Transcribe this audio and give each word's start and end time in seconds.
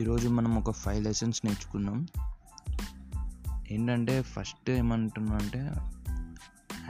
ఈరోజు 0.00 0.28
మనం 0.28 0.58
ఒక 0.58 0.70
ఫైవ్ 0.70 1.04
లెసన్స్ 1.04 1.44
నేర్చుకున్నాం. 1.44 2.08
ఏంటంటే 3.70 4.22
ఫస్ట్ 4.22 4.70
ఏమంటున్నా 4.70 5.32
అంటే 5.32 5.70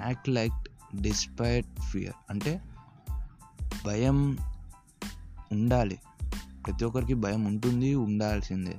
యాక్ట్ 0.06 0.28
లైక్ 0.28 0.68
డిస్పైట్ 0.96 1.80
ఫియర్. 1.80 2.14
అంటే 2.30 2.62
భయం 3.86 4.38
ఉండాలి. 5.52 5.98
ప్రతి 6.66 6.84
ఒక్కరికి 6.84 7.14
భయం 7.14 7.44
ఉంటుంది 7.44 7.94
ఉండాల్సిందే. 7.94 8.78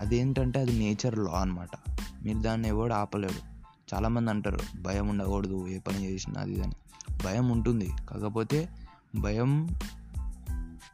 అదేంటంటే 0.00 0.60
అది 0.60 0.78
నేచర్ 0.78 1.18
లా 1.18 1.32
అనమాట 1.32 1.70
మీరు 2.22 2.38
దాన్ని 2.38 2.68
ఎవడు 2.68 2.94
ఆపలేడు. 2.94 3.54
చాలామంది 3.94 4.30
అంటారు 4.30 4.58
భయం 4.82 5.08
ఉండకూడదు 5.08 5.68
ఏ 5.68 5.78
పని 5.78 6.04
చేసినా 6.04 6.40
అది 6.40 6.62
అని. 6.62 6.74
భయం 7.24 7.48
ఉంటుంది. 7.48 7.90
కాకపోతే 8.10 8.68
భయం 9.18 9.68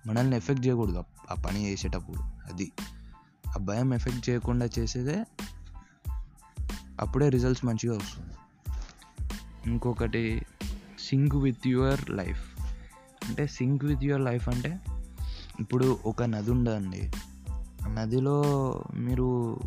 మనల్ని 0.07 0.37
ఎఫెక్ట్ 0.37 0.67
చేయకూడదు. 0.67 1.05
ఆ 1.31 1.35
పని 1.35 1.67
చేసేటప్పుడు. 1.67 2.19
అది. 2.53 2.73
ఆ 3.49 3.59
భయం 3.59 3.95
ఎఫెక్ట్ 3.95 4.31
చేయకుండా 4.31 4.69
చేసేదే 4.79 5.25
అప్పుడే 7.01 7.29
రిజల్ట్స్ 7.29 7.65
మంచిగా 7.65 7.97
వస్తుంది. 7.97 8.35
ఇంకొకటి 9.67 10.43
సింక్ 11.09 11.37
విత్ 11.37 11.67
యువర్ 11.67 12.11
లైఫ్. 12.11 12.61
అంటే 13.29 13.47
సింక్ 13.47 13.85
విత్ 13.85 14.05
యువర్ 14.05 14.23
లైఫ్ 14.23 14.49
అంటే 14.49 14.81
ఇప్పుడు 15.61 15.99
ఒక 16.05 16.23
నది 16.23 16.51
ఉండదండి 16.51 17.13
ఆ 17.85 17.89
నదిలో 17.89 18.43
మీరు 18.95 19.61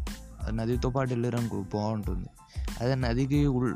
నదితో 0.52 0.90
పాటు 0.90 1.09
వెళ్ళారనుకో 1.09 1.66
బాగుంటుంది. 1.73 2.30
అదే 2.81 2.95
నదికి 2.95 3.48
ఉల్ 3.48 3.76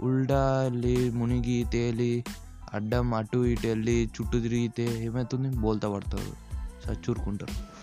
ఉల్టా 0.00 0.60
వెళ్ళి 0.62 1.10
మునిగి 1.10 1.64
తేలి 1.72 2.24
అడ్డం 2.74 3.14
అటు 3.14 3.44
ఇటు 3.44 3.66
వెళ్ళి 3.66 4.06
చుట్టూ 4.06 4.40
తిరిగితే 4.40 5.04
ఏమవుతుంది 5.04 5.56
బోల్తా 5.56 5.92
పడతారు. 5.92 6.50
చచ్చూరుకుంటారు. 6.90 7.80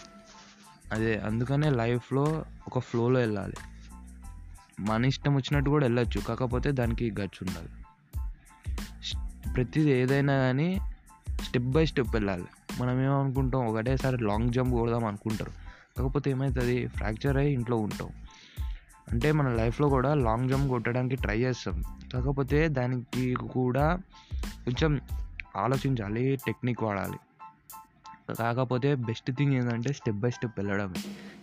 అదే 0.93 1.17
అందుకనే 1.17 1.69
లైఫ్లో 1.69 2.45
ఒక 2.67 2.79
ఫ్లోలో 2.79 3.19
వెళ్ళాలి. 3.19 3.53
మన 4.79 5.05
ఇష్టం 5.05 5.35
వచ్చినట్టు 5.35 5.69
కూడా 5.69 5.85
వెళ్ళొచ్చు. 5.85 6.21
కాకపోతే 6.21 6.71
దానికి 6.71 7.11
గచ్చు 7.11 7.47
ఉండాలి. 7.47 7.69
ప్రతిది 9.53 9.89
ఏదైనా 9.89 10.33
కానీ 10.37 10.79
స్టెప్ 11.41 11.65
బై 11.65 11.85
స్టెప్ 11.85 12.07
వెళ్ళాలి. 12.13 12.45
మనం 12.79 13.01
ఏమనుకుంటాం? 13.01 13.65
ఒకటేసారి 13.65 14.23
లాంగ్ 14.23 14.53
జంప్ 14.53 14.69
కొడదాం 14.69 15.05
అనుకుంటారు. 15.05 15.51
కాకపోతే 15.97 16.31
ఏమవుతుంది 16.31 16.87
ఫ్రాక్చర్ 16.87 17.37
అయ్యి 17.37 17.53
ఇంట్లో 17.53 17.77
ఉంటాం. 17.77 18.09
అంటే 19.11 19.31
మన 19.31 19.49
లైఫ్లో 19.49 19.89
కూడా 19.89 20.13
లాంగ్ 20.13 20.49
జంప్ 20.49 20.69
కొట్టడానికి 20.69 21.15
ట్రై 21.15 21.39
చేస్తాం. 21.39 21.83
కాకపోతే 22.13 22.67
దానికి 22.67 23.33
కూడా 23.33 23.99
కొంచెం 24.43 25.01
ఆలోచించాలి 25.57 26.37
టెక్నిక్ 26.45 26.83
వాడాలి. 26.83 27.17
కాకపోతే 28.39 28.95
బెస్ట్ 28.95 29.31
థింగ్ 29.31 29.53
ఏంటంటే 29.53 29.93
స్టెప్ 29.93 30.17
బై 30.17 30.29
స్టెప్ 30.29 30.59
వెళ్ళడం 30.59 30.93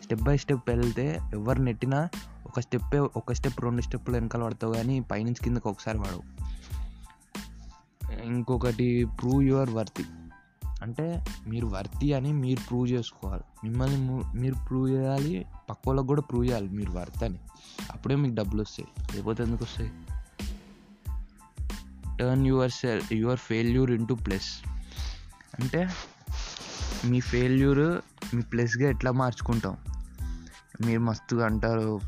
స్టెప్ 0.03 0.23
బై 0.23 0.37
స్టెప్ 0.37 0.63
వెళ్తే 0.69 1.19
ఎవరు 1.33 1.63
నెట్టినా 1.63 2.09
ఒక 2.47 2.61
స్టెప్పే 2.61 2.99
ఒక 2.99 3.33
స్టెప్ 3.33 3.61
రెండు 3.61 3.81
స్టెప్లు 3.81 4.15
వెనకాల 4.15 4.45
పడతావు 4.45 4.75
కానీ 4.75 5.01
పైనుంచి 5.01 5.45
కిందకి 5.45 5.69
ఒకసారి 5.69 5.99
పడవు 5.99 6.23
ఇంకొకటి 8.23 9.07
ప్రూవ్ 9.21 9.45
యువర్ 9.45 9.71
వర్తి. 9.71 10.05
అంటే 10.85 11.25
మీరు 11.49 11.67
వర్తి 11.67 12.13
అని 12.13 12.33
మీరు 12.33 12.61
ప్రూవ్ 12.69 12.91
చేసుకోవాలి. 12.91 13.43
మిమ్మల్ని 13.65 13.99
మీరు 14.41 14.55
ప్రూవ్ 14.69 14.91
చేయాలి 14.91 15.47
పక్క 15.71 15.83
వాళ్ళకి 15.87 16.07
కూడా 16.07 16.23
ప్రూవ్ 16.23 16.47
చేయాలి 16.47 16.69
మీరు 16.69 16.91
వర్త్ 16.91 17.25
అని. 17.25 17.39
అప్పుడే 17.91 18.17
మీకు 18.17 18.35
డబ్బులు 18.35 18.63
వస్తాయి. 18.63 19.17
లేకపోతే 19.17 19.43
ఎందుకు 19.43 19.65
వస్తాయి? 19.65 19.93
Turn 22.19 22.47
your 22.47 22.71
self 22.71 23.03
your 23.13 23.39
failure 23.39 23.91
into 23.91 24.15
plus 24.15 24.69
అంటే 25.61 25.89
మీ 27.05 27.21
ఫెయిల్యూర్ 27.21 28.01
మీ 28.37 28.43
ప్లస్గా 28.43 28.91
ఎట్లా 28.91 29.11
మార్చుకుంటాం? 29.11 29.77
మీరు 30.87 31.01
మస్తుగా 31.01 31.47
అంటారు 31.47 32.01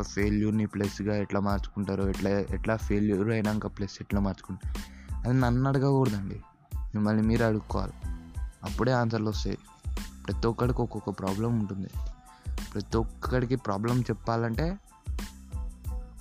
ఫెయిల్యూర్ని 0.00 0.66
ప్లస్గా 0.66 1.16
ఎట్లా 1.16 1.40
మార్చుకుంటారు 1.40 2.08
ఎట్లా 2.08 2.30
ఎట్లా 2.30 2.76
ఫెయిల్యూర్ 2.76 3.28
అయినాక 3.28 3.66
ప్లస్ 3.66 3.98
ఎట్లా 4.00 4.20
మార్చుకుంటారు. 4.20 4.78
అది 5.28 5.40
నన్ను 5.40 5.68
అడగకూడదండి. 5.68 6.40
మిమ్మల్ని 6.94 7.22
మీరు 7.22 7.44
అడుక్కోవాలి. 7.44 7.92
అప్పుడే 8.64 8.92
ఆన్సర్లు 8.92 9.28
వస్తాయి. 9.28 9.58
ప్రతి 10.26 10.46
ఒక్కడికి 10.46 10.82
ఒక్కొక్క 10.82 11.10
ప్రాబ్లం 11.10 11.58
ఉంటుంది. 11.58 11.90
ప్రతి 12.74 12.96
ఒక్కడికి 12.96 13.56
ప్రాబ్లం 13.56 14.00
చెప్పాలంటే 14.00 14.78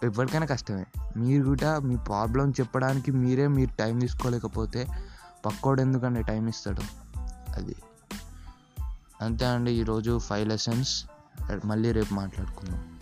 ఎవరికైనా 0.03 0.45
కష్టమే. 0.45 0.85
మీరు 1.17 1.43
కూడా 1.43 1.79
మీ 1.79 1.95
ప్రాబ్లం 1.95 2.51
చెప్పడానికి 2.51 3.11
మీరే 3.11 3.47
మీరు 3.47 3.75
టైం 3.79 3.99
తీసుకోలేకపోతే 3.99 4.87
పక్కోడు 5.45 5.81
ఎందుకంటే 5.81 6.21
టైం 6.21 6.47
ఇస్తాడు? 6.47 6.81
అది. 7.55 7.75
అంతే 9.21 9.45
అండి. 9.45 9.71
ఈరోజు 9.71 10.19
ఫైవ్ 10.19 10.49
లెసన్స్. 10.49 11.05
మళ్ళీ 11.65 11.91
రేపు 11.91 12.13
మాట్లాడుకుందాం. 12.13 12.92